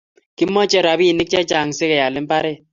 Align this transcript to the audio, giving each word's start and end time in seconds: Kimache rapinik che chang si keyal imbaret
Kimache 0.37 0.79
rapinik 0.85 1.29
che 1.31 1.39
chang 1.49 1.71
si 1.77 1.83
keyal 1.89 2.15
imbaret 2.21 2.59